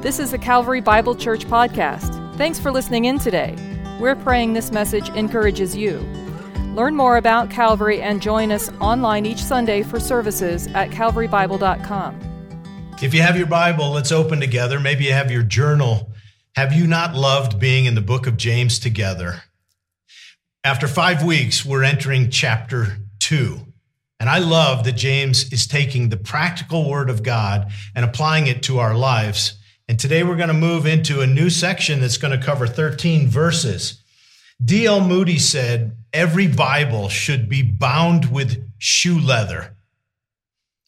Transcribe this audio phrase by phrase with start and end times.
[0.00, 2.36] This is the Calvary Bible Church podcast.
[2.36, 3.56] Thanks for listening in today.
[3.98, 5.98] We're praying this message encourages you.
[6.76, 12.94] Learn more about Calvary and join us online each Sunday for services at calvarybible.com.
[13.02, 14.78] If you have your Bible, let's open together.
[14.78, 16.12] Maybe you have your journal.
[16.54, 19.42] Have you not loved being in the book of James together?
[20.62, 23.66] After five weeks, we're entering chapter two.
[24.20, 28.62] And I love that James is taking the practical word of God and applying it
[28.62, 29.57] to our lives.
[29.88, 33.26] And today we're going to move into a new section that's going to cover 13
[33.26, 34.02] verses.
[34.62, 35.00] D.L.
[35.00, 39.74] Moody said, Every Bible should be bound with shoe leather.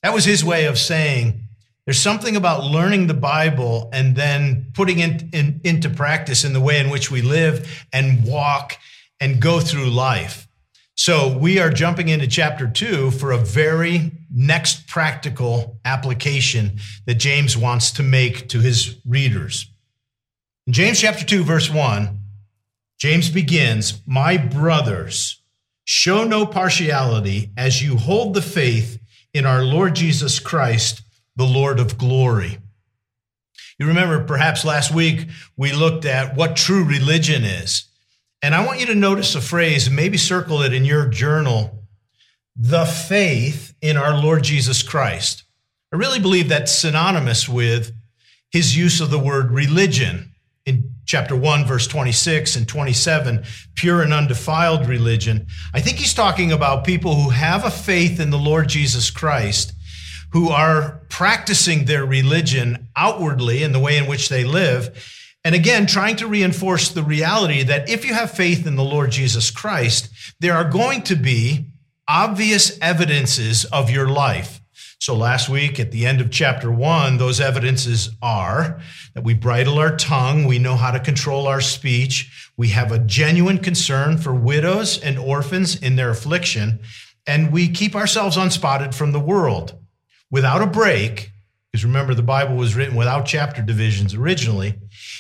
[0.03, 1.45] That was his way of saying
[1.87, 6.61] there's something about learning the Bible and then putting it in, into practice in the
[6.61, 8.77] way in which we live and walk
[9.19, 10.47] and go through life.
[10.95, 17.57] So we are jumping into chapter two for a very next practical application that James
[17.57, 19.67] wants to make to his readers.
[20.67, 22.19] In James chapter 2, verse 1,
[22.99, 25.43] James begins, My brothers,
[25.85, 29.01] show no partiality as you hold the faith
[29.33, 31.03] in our Lord Jesus Christ,
[31.35, 32.59] the Lord of glory.
[33.79, 37.87] You remember perhaps last week we looked at what true religion is.
[38.43, 41.81] And I want you to notice a phrase, maybe circle it in your journal
[42.57, 45.45] the faith in our Lord Jesus Christ.
[45.93, 47.93] I really believe that's synonymous with
[48.51, 50.33] his use of the word religion
[50.67, 55.47] in chapter 1, verse 26 and 27, pure and undefiled religion.
[55.75, 59.73] I think he's talking about people who have a faith in the Lord Jesus Christ,
[60.33, 64.97] who are practicing their religion outwardly in the way in which they live
[65.45, 69.11] and again, trying to reinforce the reality that if you have faith in the Lord
[69.11, 71.70] Jesus Christ, there are going to be
[72.11, 74.61] obvious evidences of your life.
[74.99, 78.81] So last week at the end of chapter one, those evidences are
[79.15, 82.99] that we bridle our tongue, we know how to control our speech, we have a
[82.99, 86.81] genuine concern for widows and orphans in their affliction,
[87.29, 89.79] and we keep ourselves unspotted from the world.
[90.33, 91.31] Without a break,
[91.71, 94.75] because remember the Bible was written without chapter divisions originally,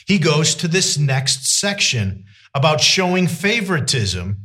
[0.08, 4.38] he goes to this next section about showing favoritism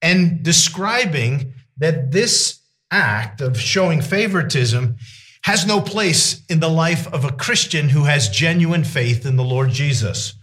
[0.00, 4.96] and describing that this act of showing favoritism
[5.42, 9.44] has no place in the life of a Christian who has genuine faith in the
[9.44, 10.34] Lord Jesus.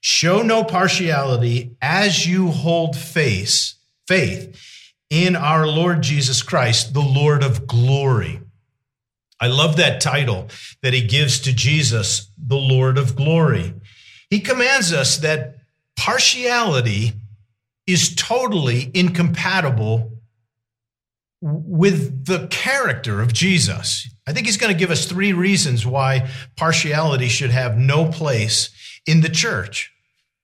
[0.00, 3.74] Show no partiality as you hold faith,
[4.06, 4.60] faith
[5.10, 8.40] in our Lord Jesus Christ, the Lord of glory.
[9.40, 10.48] I love that title
[10.82, 13.74] that he gives to Jesus, the Lord of glory.
[14.30, 15.56] He commands us that
[15.96, 17.12] partiality
[17.86, 20.13] is totally incompatible
[21.46, 24.08] with the character of Jesus.
[24.26, 28.70] I think he's going to give us three reasons why partiality should have no place
[29.06, 29.92] in the church.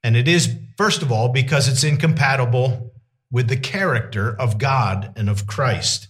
[0.04, 2.92] And it is, first of all, because it's incompatible
[3.30, 6.08] with the character of God and of Christ.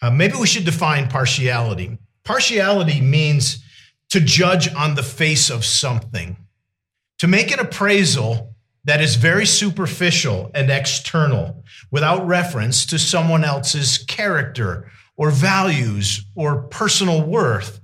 [0.00, 1.98] Uh, maybe we should define partiality.
[2.22, 3.64] Partiality means
[4.10, 6.36] to judge on the face of something,
[7.18, 8.49] to make an appraisal
[8.90, 11.62] that is very superficial and external
[11.92, 17.80] without reference to someone else's character or values or personal worth.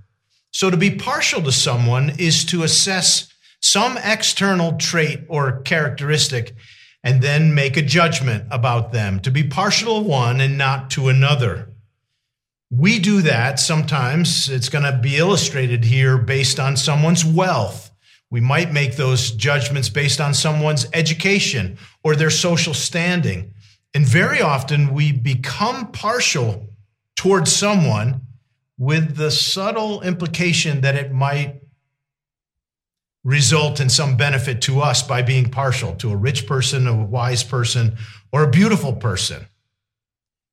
[0.51, 6.57] So to be partial to someone is to assess some external trait or characteristic
[7.05, 11.09] and then make a judgment about them, to be partial to one and not to
[11.09, 11.69] another.
[12.69, 14.49] We do that sometimes.
[14.49, 17.86] It's going to be illustrated here based on someone's wealth.
[18.31, 23.55] We might make those judgments based on someone's education or their social standing.
[23.95, 26.69] And very often we become partial
[27.15, 28.23] towards someone
[28.79, 31.63] with the subtle implication that it might
[33.25, 37.43] result in some benefit to us by being partial to a rich person, a wise
[37.43, 37.97] person,
[38.33, 39.47] or a beautiful person.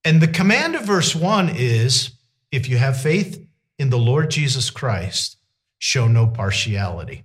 [0.03, 2.11] And the command of verse 1 is
[2.51, 3.45] if you have faith
[3.77, 5.37] in the Lord Jesus Christ,
[5.77, 7.23] show no partiality.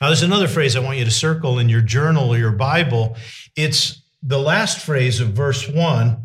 [0.00, 3.16] Now, there's another phrase I want you to circle in your journal or your Bible.
[3.56, 6.16] It's the last phrase of verse 1,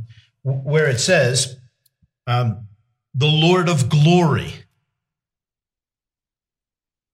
[0.44, 1.58] where it says,
[2.28, 2.68] um,
[3.14, 4.54] the Lord of glory.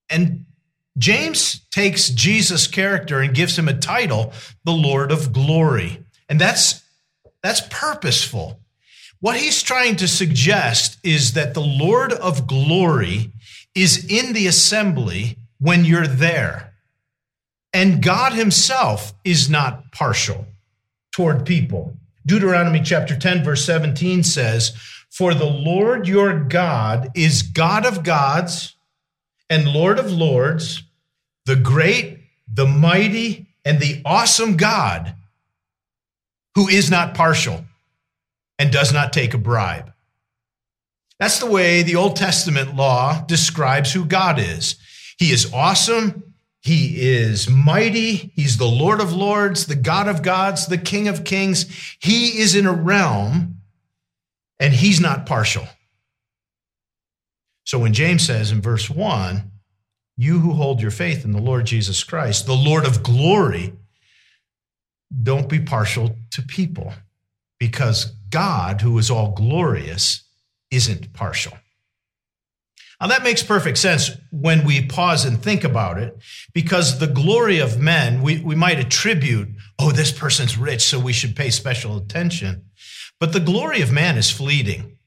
[0.10, 0.46] And
[0.98, 4.34] James takes Jesus' character and gives him a title,
[4.64, 6.04] the Lord of glory.
[6.30, 6.84] And that's
[7.42, 8.60] that's purposeful.
[9.20, 13.32] What he's trying to suggest is that the Lord of glory
[13.74, 16.76] is in the assembly when you're there.
[17.74, 20.46] And God himself is not partial
[21.12, 21.98] toward people.
[22.24, 24.74] Deuteronomy chapter 10, verse 17 says,
[25.10, 28.76] For the Lord your God is God of gods
[29.50, 30.84] and Lord of lords,
[31.48, 35.16] the great, the mighty, and the awesome God
[36.54, 37.66] who is not partial
[38.60, 39.92] and does not take a bribe.
[41.18, 44.76] That's the way the Old Testament law describes who God is.
[45.18, 46.34] He is awesome.
[46.62, 48.32] He is mighty.
[48.36, 51.66] He's the Lord of lords, the God of gods, the King of kings.
[52.00, 53.62] He is in a realm
[54.60, 55.68] and he's not partial.
[57.66, 59.52] So when James says in verse 1,
[60.18, 63.74] you who hold your faith in the Lord Jesus Christ, the Lord of glory,
[65.24, 66.94] don't be partial to people
[67.60, 70.24] because God, who is all glorious,
[70.72, 71.54] isn't partial.
[73.00, 76.18] Now, that makes perfect sense when we pause and think about it,
[76.54, 79.50] because the glory of men, we, we might attribute,
[79.80, 82.64] oh, this person's rich, so we should pay special attention.
[83.20, 84.98] But the glory of man is fleeting.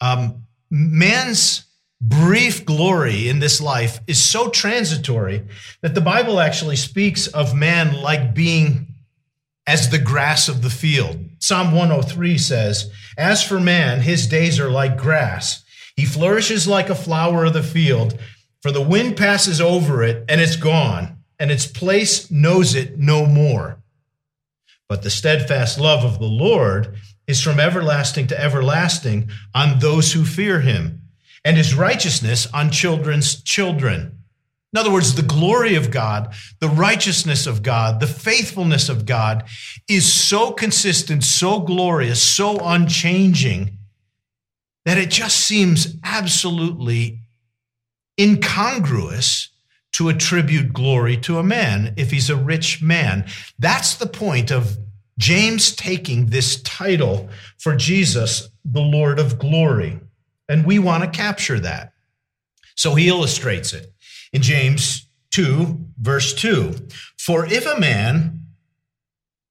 [0.00, 1.66] Um, man's
[2.00, 5.46] brief glory in this life is so transitory
[5.80, 8.86] that the Bible actually speaks of man like being
[9.66, 11.18] as the grass of the field.
[11.38, 15.64] Psalm 103 says, As for man, his days are like grass.
[15.96, 18.18] He flourishes like a flower of the field,
[18.60, 23.24] for the wind passes over it and it's gone, and its place knows it no
[23.24, 23.82] more.
[24.88, 26.96] But the steadfast love of the Lord
[27.26, 31.02] is from everlasting to everlasting on those who fear him,
[31.44, 34.18] and his righteousness on children's children.
[34.72, 39.44] In other words, the glory of God, the righteousness of God, the faithfulness of God
[39.88, 43.75] is so consistent, so glorious, so unchanging
[44.86, 47.18] that it just seems absolutely
[48.18, 49.50] incongruous
[49.92, 53.26] to attribute glory to a man if he's a rich man.
[53.58, 54.78] That's the point of
[55.18, 57.28] James taking this title
[57.58, 59.98] for Jesus, the Lord of glory.
[60.48, 61.92] And we want to capture that.
[62.76, 63.92] So he illustrates it
[64.32, 66.74] in James 2, verse 2.
[67.18, 68.42] For if a man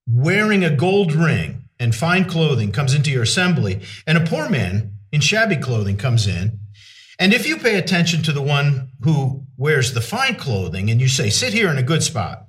[0.08, 4.95] wearing a gold ring and fine clothing comes into your assembly, and a poor man
[5.16, 6.60] in shabby clothing comes in,
[7.18, 11.08] and if you pay attention to the one who wears the fine clothing and you
[11.08, 12.48] say, Sit here in a good spot,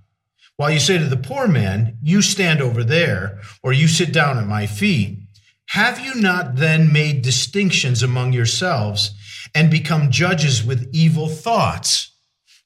[0.57, 4.37] while you say to the poor man, You stand over there, or you sit down
[4.37, 5.21] at my feet,
[5.67, 9.13] have you not then made distinctions among yourselves
[9.55, 12.17] and become judges with evil thoughts?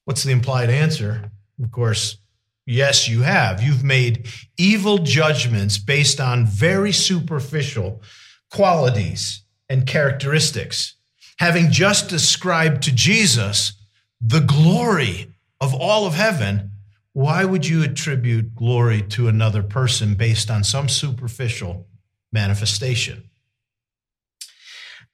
[0.06, 1.30] What's the implied answer?
[1.62, 2.16] Of course,
[2.64, 3.62] yes, you have.
[3.62, 8.02] You've made evil judgments based on very superficial
[8.50, 10.96] qualities and characteristics.
[11.38, 13.72] Having just described to Jesus
[14.20, 16.72] the glory of all of heaven,
[17.12, 21.86] why would you attribute glory to another person based on some superficial
[22.32, 23.30] manifestation?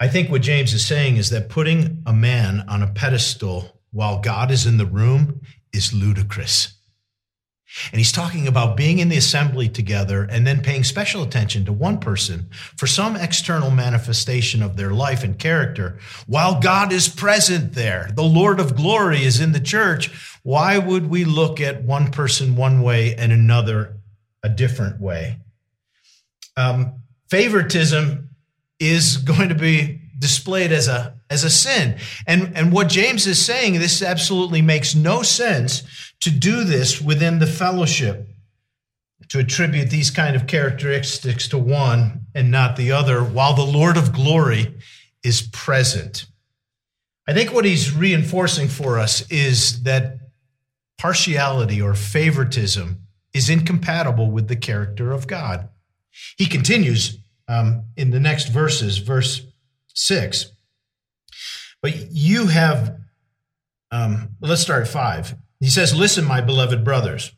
[0.00, 4.20] I think what James is saying is that putting a man on a pedestal while
[4.20, 5.40] God is in the room
[5.72, 6.75] is ludicrous.
[7.92, 11.72] And he's talking about being in the assembly together and then paying special attention to
[11.72, 17.74] one person for some external manifestation of their life and character while God is present
[17.74, 18.10] there.
[18.14, 20.10] The Lord of glory is in the church.
[20.42, 23.96] Why would we look at one person one way and another
[24.42, 25.38] a different way?
[26.56, 28.30] Um, favoritism
[28.78, 31.98] is going to be displayed as a as a sin.
[32.26, 35.82] And and what James is saying this absolutely makes no sense
[36.20, 38.28] to do this within the fellowship
[39.28, 43.96] to attribute these kind of characteristics to one and not the other while the Lord
[43.96, 44.74] of glory
[45.24, 46.26] is present.
[47.26, 50.18] I think what he's reinforcing for us is that
[50.98, 53.00] partiality or favoritism
[53.34, 55.68] is incompatible with the character of God.
[56.38, 57.18] He continues
[57.48, 59.46] um, in the next verses, verse
[59.94, 60.52] 6.
[61.82, 62.98] But you have,
[63.90, 65.34] um, let's start at 5.
[65.60, 67.32] He says, Listen, my beloved brothers.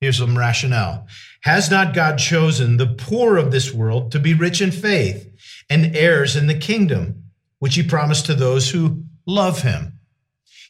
[0.00, 1.06] Here's some rationale.
[1.42, 5.30] Has not God chosen the poor of this world to be rich in faith
[5.70, 7.24] and heirs in the kingdom,
[7.58, 9.98] which he promised to those who love him?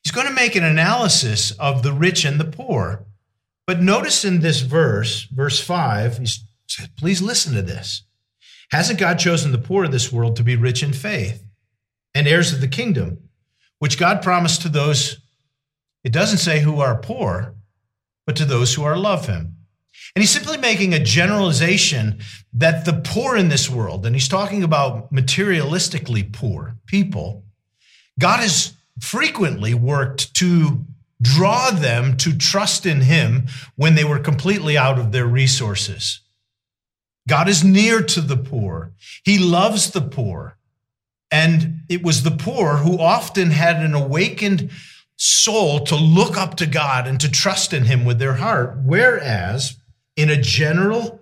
[0.02, 3.06] He's going to make an analysis of the rich and the poor.
[3.66, 6.26] But notice in this verse, verse 5, he
[6.68, 8.04] said, Please listen to this.
[8.70, 11.44] Hasn't God chosen the poor of this world to be rich in faith
[12.14, 13.30] and heirs of the kingdom,
[13.78, 15.23] which God promised to those
[16.04, 17.54] it doesn't say who are poor,
[18.26, 19.56] but to those who are love him.
[20.14, 22.20] And he's simply making a generalization
[22.52, 27.44] that the poor in this world, and he's talking about materialistically poor people,
[28.18, 30.84] God has frequently worked to
[31.20, 33.46] draw them to trust in him
[33.76, 36.20] when they were completely out of their resources.
[37.26, 38.92] God is near to the poor.
[39.25, 40.58] He loves the poor.
[41.30, 44.70] And it was the poor who often had an awakened
[45.16, 48.78] soul to look up to God and to trust in Him with their heart.
[48.85, 49.76] Whereas,
[50.16, 51.21] in a general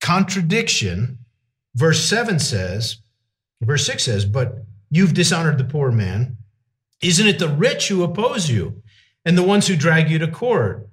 [0.00, 1.18] contradiction,
[1.74, 2.98] verse 7 says,
[3.60, 6.36] verse 6 says, But you've dishonored the poor man.
[7.02, 8.82] Isn't it the rich who oppose you
[9.24, 10.86] and the ones who drag you to court?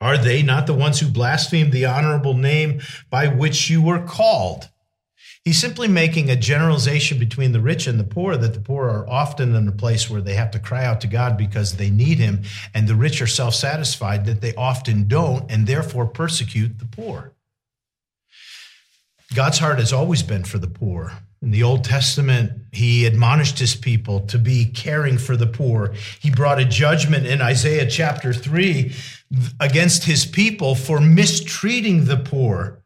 [0.00, 2.80] Are they not the ones who blaspheme the honorable name
[3.10, 4.68] by which you were called?
[5.44, 9.08] He's simply making a generalization between the rich and the poor that the poor are
[9.08, 12.18] often in a place where they have to cry out to God because they need
[12.18, 12.42] Him,
[12.74, 17.32] and the rich are self satisfied that they often don't and therefore persecute the poor.
[19.34, 21.12] God's heart has always been for the poor.
[21.40, 25.94] In the Old Testament, he admonished his people to be caring for the poor.
[26.20, 28.92] He brought a judgment in Isaiah chapter 3
[29.58, 32.79] against his people for mistreating the poor.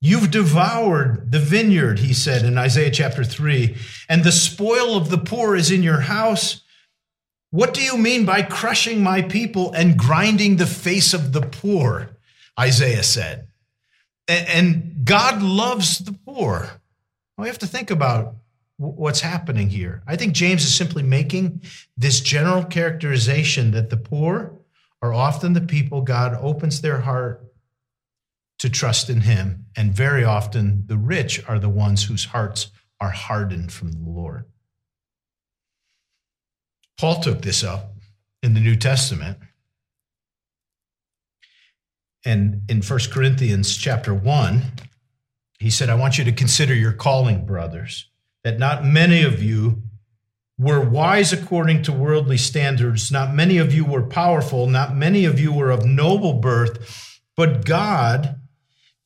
[0.00, 3.76] You've devoured the vineyard, he said in Isaiah chapter 3,
[4.08, 6.62] and the spoil of the poor is in your house.
[7.50, 12.10] What do you mean by crushing my people and grinding the face of the poor?
[12.58, 13.48] Isaiah said.
[14.28, 16.80] And God loves the poor.
[17.36, 18.34] We have to think about
[18.76, 20.02] what's happening here.
[20.06, 21.62] I think James is simply making
[21.96, 24.52] this general characterization that the poor
[25.02, 27.47] are often the people God opens their heart
[28.58, 29.66] to trust in him.
[29.76, 34.44] And very often, the rich are the ones whose hearts are hardened from the Lord.
[36.98, 37.94] Paul took this up
[38.42, 39.38] in the New Testament.
[42.24, 44.62] And in 1 Corinthians chapter 1,
[45.60, 48.10] he said, I want you to consider your calling, brothers,
[48.42, 49.82] that not many of you
[50.58, 55.38] were wise according to worldly standards, not many of you were powerful, not many of
[55.38, 58.40] you were of noble birth, but God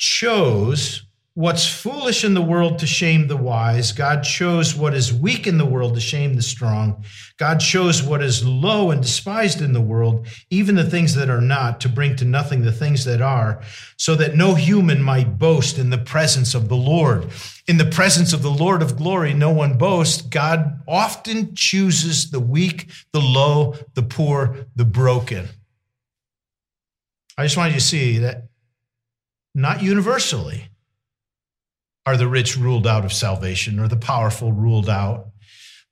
[0.03, 3.93] chose what's foolish in the world to shame the wise.
[3.93, 7.05] God chose what is weak in the world to shame the strong.
[7.39, 11.41] God chose what is low and despised in the world, even the things that are
[11.41, 13.63] not, to bring to nothing the things that are,
[13.97, 17.29] so that no human might boast in the presence of the Lord.
[17.69, 20.21] In the presence of the Lord of glory, no one boasts.
[20.21, 25.49] God often chooses the weak, the low, the poor, the broken.
[27.39, 28.49] I just wanted you to see that
[29.55, 30.69] not universally
[32.05, 35.29] are the rich ruled out of salvation or the powerful ruled out,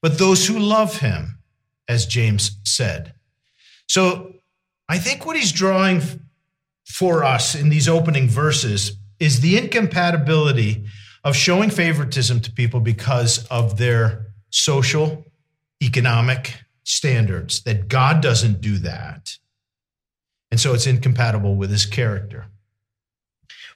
[0.02, 1.38] but those who love him,
[1.88, 3.14] as James said.
[3.86, 4.34] So
[4.88, 6.02] I think what he's drawing
[6.84, 10.86] for us in these opening verses is the incompatibility
[11.22, 15.24] of showing favoritism to people because of their social,
[15.82, 19.36] economic standards, that God doesn't do that.
[20.50, 22.46] And so it's incompatible with his character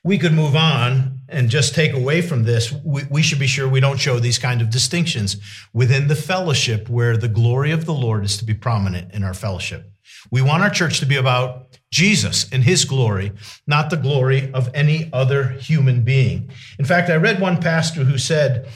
[0.04, 2.70] we could move on and just take away from this.
[2.84, 5.38] We, we, should be sure we don't show these kind of distinctions
[5.73, 9.34] within the fellowship where the glory of the Lord is to be prominent in our
[9.34, 9.90] fellowship.
[10.30, 13.32] We want our church to be about Jesus and his glory,
[13.66, 16.50] not the glory of any other human being.
[16.78, 18.68] In fact, I read one pastor who said,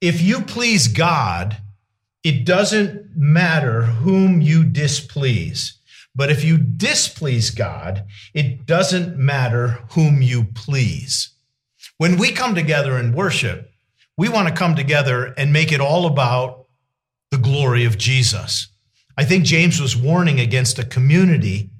[0.00, 1.56] if you please God,
[2.22, 5.78] it doesn't matter whom you displease.
[6.14, 11.30] But if you displease God, it doesn't matter whom you please.
[11.98, 13.70] When we come together and worship,
[14.16, 16.66] we want to come together and make it all about
[17.30, 18.68] the glory of Jesus.
[19.16, 21.70] I think James was warning against a community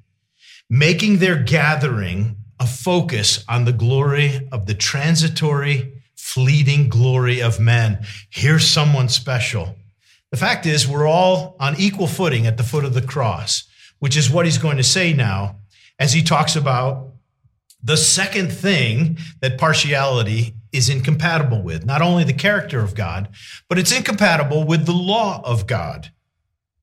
[0.69, 8.05] making their gathering a focus on the glory of the transitory, fleeting glory of men.
[8.29, 9.75] Here's someone special.
[10.31, 13.65] The fact is, we're all on equal footing at the foot of the cross
[13.99, 15.57] which is what he's going to say now
[15.99, 17.11] as he talks about
[17.83, 23.29] the second thing that partiality is incompatible with not only the character of God,
[23.69, 26.11] but it's incompatible with the law of God.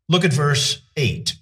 [0.09, 1.35] Look at verse 8.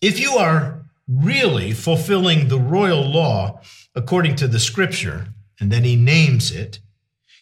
[0.00, 3.60] If you are really fulfilling the royal law
[3.94, 5.28] according to the scripture,
[5.60, 6.78] and then he names it,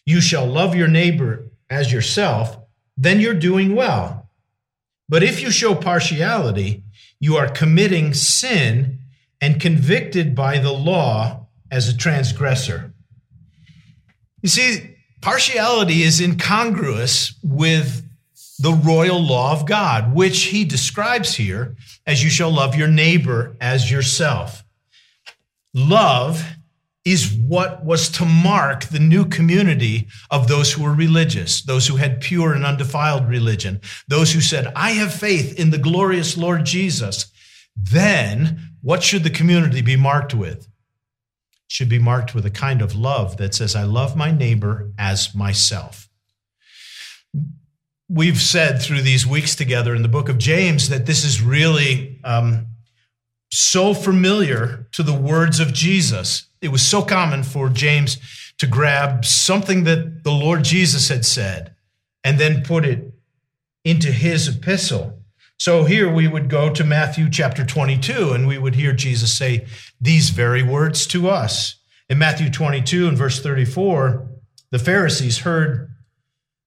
[0.05, 2.57] you shall love your neighbor as yourself,
[2.97, 4.20] then you're doing well.
[5.11, 6.85] But if you show partiality,
[7.19, 8.99] you are committing sin
[9.41, 12.93] and convicted by the law as a transgressor.
[14.41, 18.07] You see, partiality is incongruous with
[18.57, 21.75] the royal law of God, which he describes here
[22.07, 24.63] as you shall love your neighbor as yourself.
[25.73, 26.41] Love
[27.03, 31.95] is what was to mark the new community of those who were religious, those who
[31.95, 36.65] had pure and undefiled religion, those who said, I have faith in the glorious Lord
[36.65, 37.31] Jesus.
[37.75, 40.59] Then what should the community be marked with?
[40.59, 40.67] It
[41.69, 45.33] should be marked with a kind of love that says, I love my neighbor as
[45.33, 46.07] myself.
[48.09, 52.19] we've said through these weeks together in the book of James that this is really
[52.25, 52.67] um,
[53.51, 56.47] so familiar to the words of Jesus.
[56.61, 58.17] It was so common for James
[58.59, 61.75] to grab something that the Lord Jesus had said
[62.23, 63.13] and then put it
[63.83, 65.19] into his epistle.
[65.57, 69.65] So here we would go to Matthew chapter 22 and we would hear Jesus say
[69.99, 71.75] these very words to us.
[72.09, 74.27] In Matthew 22 and verse 34,
[74.69, 75.89] the Pharisees heard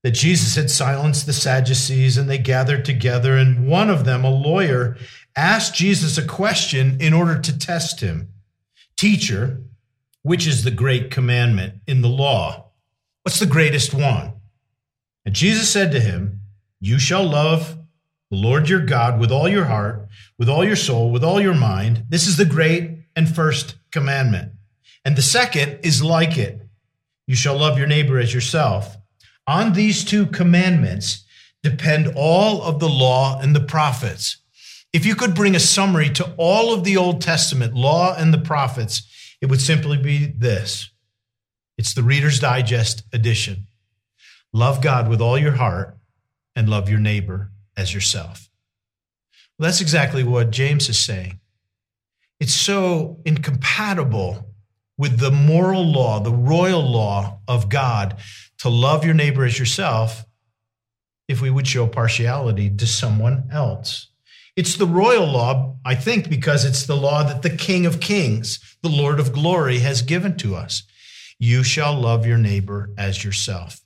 [0.02, 3.36] that Jesus had silenced the Sadducees and they gathered together.
[3.36, 4.96] And one of them, a lawyer,
[5.34, 8.28] asked Jesus a question in order to test him
[8.96, 9.60] Teacher,
[10.24, 12.70] which is the great commandment in the law?
[13.22, 14.32] What's the greatest one?
[15.24, 16.40] And Jesus said to him,
[16.80, 17.78] You shall love
[18.30, 21.54] the Lord your God with all your heart, with all your soul, with all your
[21.54, 22.06] mind.
[22.08, 24.52] This is the great and first commandment.
[25.04, 26.62] And the second is like it
[27.26, 28.96] you shall love your neighbor as yourself.
[29.46, 31.24] On these two commandments
[31.62, 34.38] depend all of the law and the prophets.
[34.92, 38.38] If you could bring a summary to all of the Old Testament law and the
[38.38, 39.10] prophets,
[39.44, 40.90] it would simply be this
[41.76, 43.66] it's the Reader's Digest edition.
[44.54, 45.98] Love God with all your heart
[46.56, 48.48] and love your neighbor as yourself.
[49.58, 51.40] Well, that's exactly what James is saying.
[52.40, 54.54] It's so incompatible
[54.96, 58.16] with the moral law, the royal law of God
[58.60, 60.24] to love your neighbor as yourself
[61.28, 64.08] if we would show partiality to someone else.
[64.56, 68.76] It's the royal law, I think, because it's the law that the King of Kings,
[68.82, 70.84] the Lord of glory, has given to us.
[71.38, 73.80] You shall love your neighbor as yourself.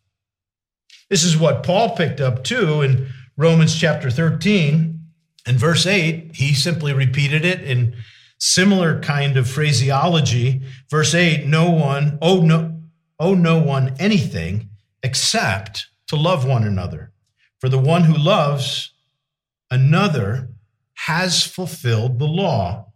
[1.09, 5.01] This is what Paul picked up too in Romans chapter 13
[5.47, 6.33] and verse 8.
[6.35, 7.97] He simply repeated it in
[8.39, 10.61] similar kind of phraseology.
[10.91, 12.83] Verse 8 No one, oh no,
[13.19, 14.69] owe no one anything
[15.03, 17.13] except to love one another.
[17.59, 18.93] For the one who loves
[19.71, 20.48] another
[21.07, 22.87] has fulfilled the law.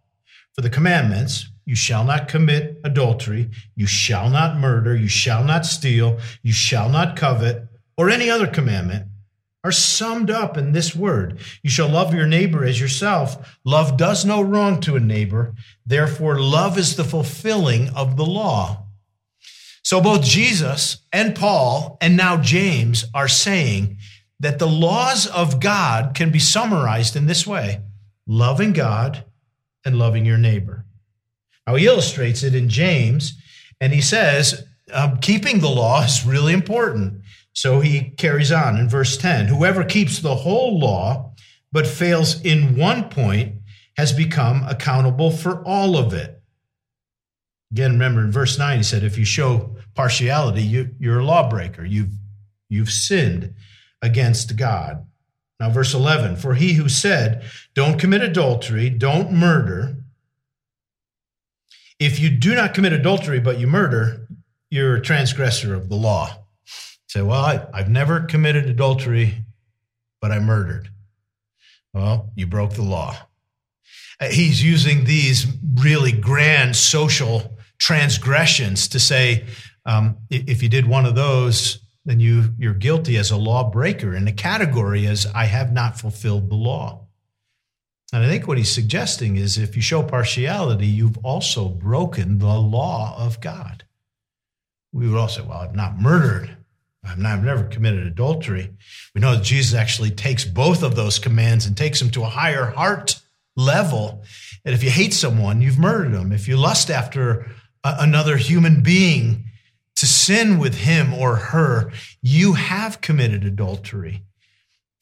[0.55, 5.65] For the commandments, you shall not commit adultery, you shall not murder, you shall not
[5.65, 9.07] steal, you shall not covet, or any other commandment,
[9.65, 13.57] are summed up in this word You shall love your neighbor as yourself.
[13.65, 15.55] Love does no wrong to a neighbor.
[15.87, 18.87] Therefore, love is the fulfilling of the law.
[19.85, 23.99] So, both Jesus and Paul, and now James, are saying
[24.41, 27.81] that the laws of God can be summarized in this way
[28.33, 29.25] loving God
[29.85, 30.87] and loving your neighbor.
[31.67, 33.35] Now, he illustrates it in James,
[33.81, 37.23] and he says, um, keeping the law is really important.
[37.53, 41.35] So he carries on in verse 10 Whoever keeps the whole law
[41.71, 43.57] but fails in one point
[43.97, 46.43] has become accountable for all of it.
[47.71, 51.85] Again, remember in verse 9, he said, If you show partiality, you, you're a lawbreaker.
[51.85, 52.13] You've,
[52.69, 53.55] you've sinned
[54.01, 55.07] against God.
[55.63, 59.95] Now, verse 11 For he who said, Don't commit adultery, don't murder,
[62.01, 64.27] if you do not commit adultery but you murder,
[64.71, 66.47] you're a transgressor of the law.
[67.07, 69.45] Say, well, I, I've never committed adultery,
[70.21, 70.89] but I murdered.
[71.95, 73.17] Well, you broke the law.
[74.19, 79.47] Uh, he's using these really grand social transgressions to say,
[79.87, 84.25] um, if you did one of those, then you, you're guilty as a lawbreaker in
[84.25, 87.07] the category as I have not fulfilled the law.
[88.13, 92.59] And I think what he's suggesting is if you show partiality, you've also broken the
[92.59, 93.85] law of God.
[94.93, 96.57] We would all say, well, I've not murdered.
[97.05, 98.71] I've never committed adultery.
[99.15, 102.29] We know that Jesus actually takes both of those commands and takes them to a
[102.29, 103.21] higher heart
[103.57, 104.23] level.
[104.65, 106.33] And if you hate someone, you've murdered them.
[106.33, 107.51] If you lust after
[107.83, 109.47] another human being
[110.03, 114.25] to sin with him or her, you have committed adultery.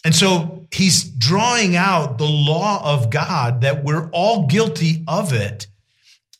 [0.04, 5.68] And so he's drawing out the law of God that we're all guilty of it.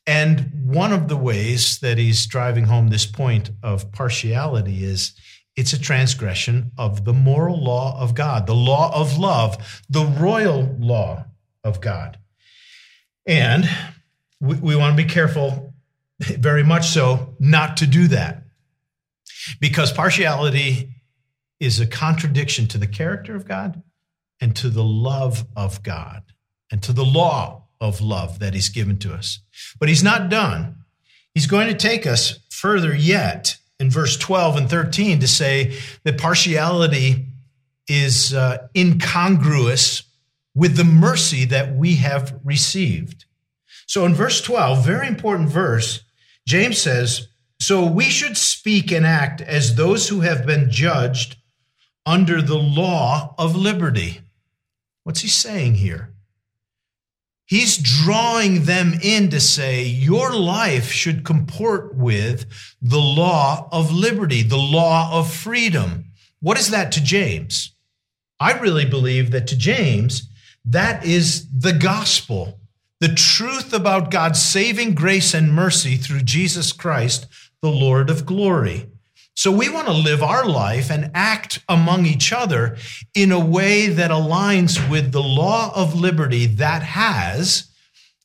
[0.06, 5.14] And one of the ways that he's driving home this point of partiality is
[5.56, 10.76] it's a transgression of the moral law of God, the law of love, the royal
[10.78, 11.24] law
[11.64, 12.18] of God.
[13.24, 13.66] And
[14.38, 15.72] we, we want to be careful,
[16.18, 18.39] very much so, not to do that.
[19.60, 20.90] Because partiality
[21.58, 23.82] is a contradiction to the character of God
[24.40, 26.22] and to the love of God
[26.70, 29.40] and to the law of love that He's given to us.
[29.78, 30.76] But He's not done.
[31.34, 36.18] He's going to take us further yet in verse 12 and 13 to say that
[36.18, 37.26] partiality
[37.88, 40.02] is uh, incongruous
[40.54, 43.24] with the mercy that we have received.
[43.86, 46.04] So in verse 12, very important verse,
[46.46, 47.28] James says,
[47.70, 51.36] So we should speak and act as those who have been judged
[52.04, 54.22] under the law of liberty.
[55.04, 56.12] What's he saying here?
[57.46, 62.44] He's drawing them in to say your life should comport with
[62.82, 66.06] the law of liberty, the law of freedom.
[66.40, 67.76] What is that to James?
[68.40, 70.28] I really believe that to James,
[70.64, 72.58] that is the gospel,
[72.98, 77.28] the truth about God's saving grace and mercy through Jesus Christ,
[77.62, 78.88] the Lord of glory.
[79.34, 82.76] So we want to live our life and act among each other
[83.14, 87.70] in a way that aligns with the law of liberty that has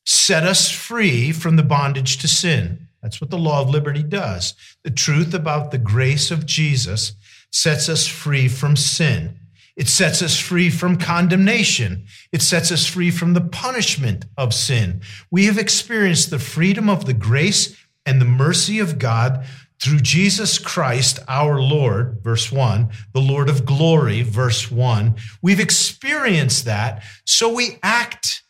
[0.06, 2.88] set us free from the bondage to sin.
[3.02, 4.56] That's what the law of liberty does.
[4.84, 7.14] The truth about the grace of Jesus
[7.52, 9.40] sets us free from sin.
[9.76, 12.06] It sets us free from condemnation.
[12.32, 15.02] It sets us free from the punishment of sin.
[15.30, 19.46] We have experienced the freedom of the grace and the mercy of God
[19.82, 25.16] through Jesus Christ, our Lord, verse 1, the Lord of glory, verse 1.
[25.42, 28.44] We've experienced that, so we act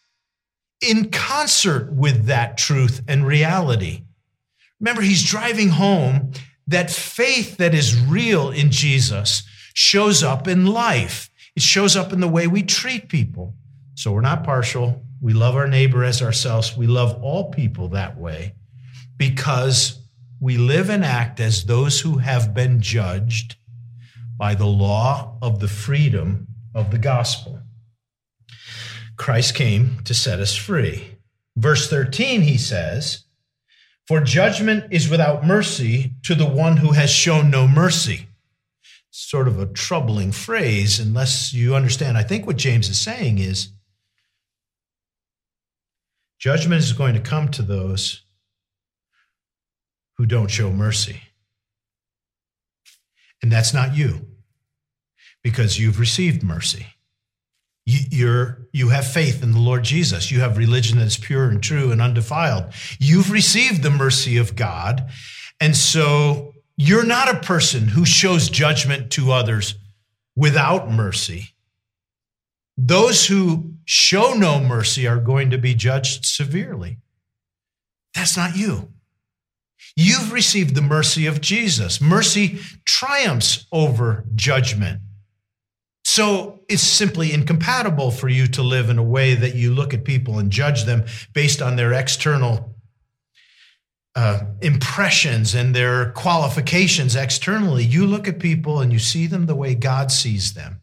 [0.81, 4.03] in concert with that truth and reality.
[4.79, 6.31] Remember, he's driving home
[6.67, 11.29] that faith that is real in Jesus shows up in life.
[11.55, 13.55] It shows up in the way we treat people.
[13.95, 15.03] So we're not partial.
[15.21, 16.75] We love our neighbor as ourselves.
[16.77, 18.53] We love all people that way
[19.17, 19.99] because
[20.39, 23.55] we live and act as those who have been judged
[24.37, 27.61] by the law of the freedom of the gospel.
[29.17, 31.17] Christ came to set us free.
[31.55, 33.23] Verse 13, he says,
[34.07, 38.27] For judgment is without mercy to the one who has shown no mercy
[39.17, 42.17] sort of a troubling phrase unless you understand.
[42.17, 43.69] I think what James is saying is
[46.37, 48.24] judgment is going to come to those
[50.17, 51.21] who don't show mercy.
[53.41, 54.27] And that's not you
[55.43, 56.87] because you've received mercy.
[57.85, 60.31] You, you're, you have faith in the Lord Jesus.
[60.31, 62.73] You have religion that's pure and true and undefiled.
[62.99, 65.07] You've received the mercy of God.
[65.59, 69.75] And so you're not a person who shows judgment to others
[70.35, 71.53] without mercy.
[72.77, 76.97] Those who show no mercy are going to be judged severely.
[78.15, 78.91] That's not you.
[79.95, 82.01] You've received the mercy of Jesus.
[82.01, 85.01] Mercy triumphs over judgment.
[86.03, 90.05] So it's simply incompatible for you to live in a way that you look at
[90.05, 92.75] people and judge them based on their external
[94.15, 97.83] uh, impressions and their qualifications externally.
[97.83, 100.81] You look at people and you see them the way God sees them.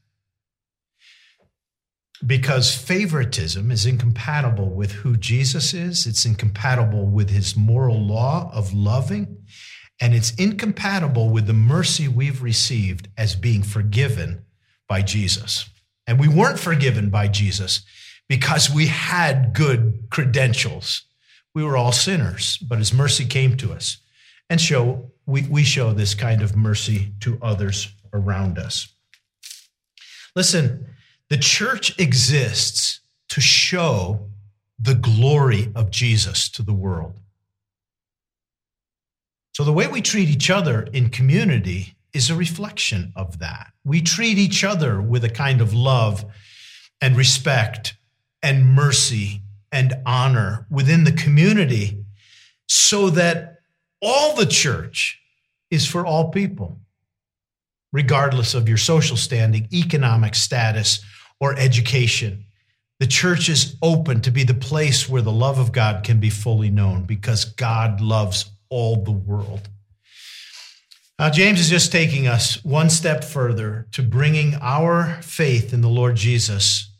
[2.25, 8.73] Because favoritism is incompatible with who Jesus is, it's incompatible with his moral law of
[8.73, 9.39] loving,
[10.01, 14.45] and it's incompatible with the mercy we've received as being forgiven
[14.89, 15.69] by Jesus.
[16.07, 17.85] And we weren't forgiven by Jesus
[18.29, 21.05] because we had good credentials
[21.55, 23.99] we were all sinners, but his mercy came to us.
[24.49, 28.89] And show we, we show this kind of mercy to others around us.
[30.35, 30.87] Listen,
[31.33, 34.29] the church exists to show
[34.79, 37.15] the glory of Jesus to the world.
[39.55, 43.73] So the way we treat each other in community is a reflection of that.
[43.83, 46.23] We treat each other with a kind of love
[47.01, 47.95] and respect
[48.43, 49.41] and mercy
[49.73, 52.05] and honor within the community
[52.69, 53.61] so that
[54.03, 55.19] all the church
[55.71, 56.79] is for all people,
[57.91, 61.03] regardless of your social standing, economic status,
[61.43, 62.45] or education.
[63.01, 66.31] The church is open to be the place where the love of God can be
[66.31, 69.69] fully known because God loves all the world.
[71.19, 75.89] Now, James is just taking us one step further to bringing our faith in the
[75.89, 76.93] Lord Jesus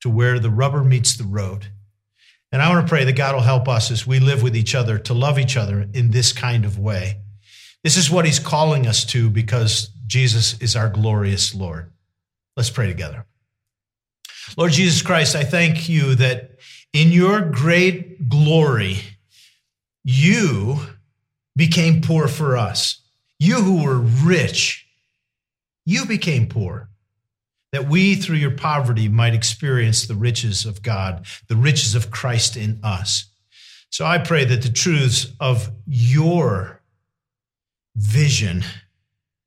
[0.00, 1.66] to where the rubber meets the road.
[2.50, 4.74] And I want to pray that God will help us as we live with each
[4.74, 7.18] other to love each other in this kind of way.
[7.84, 11.92] This is what he's calling us to because Jesus is our glorious Lord.
[12.56, 13.26] Let's pray together.
[14.56, 16.58] Lord Jesus Christ, I thank you that
[16.92, 18.98] in your great glory,
[20.04, 20.78] you
[21.54, 23.02] became poor for us.
[23.38, 24.86] You who were rich,
[25.84, 26.88] you became poor
[27.72, 32.56] that we, through your poverty, might experience the riches of God, the riches of Christ
[32.56, 33.26] in us.
[33.90, 36.80] So I pray that the truths of your
[37.96, 38.64] vision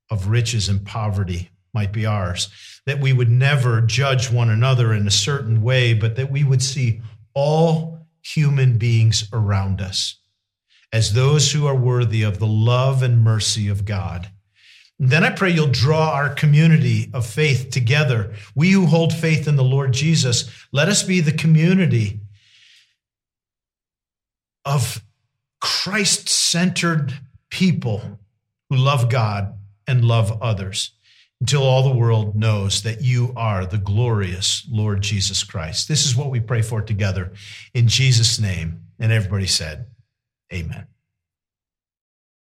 [0.09, 2.49] of riches and poverty might be ours,
[2.85, 6.61] that we would never judge one another in a certain way, but that we would
[6.61, 7.01] see
[7.33, 10.19] all human beings around us
[10.91, 14.29] as those who are worthy of the love and mercy of God
[14.99, 18.33] Then I pray you'll draw our community of faith together.
[18.53, 22.19] We who hold faith in the Lord Jesus, let us be the community
[24.65, 25.01] of
[25.61, 27.13] Christ centered
[27.49, 28.19] people
[28.69, 30.91] who love God and love others
[31.41, 35.87] until all the world knows that you are the glorious Lord Jesus Christ.
[35.87, 37.31] This is what we pray for together
[37.73, 38.81] in Jesus' name.
[38.99, 39.87] And everybody said,
[40.53, 40.87] Amen.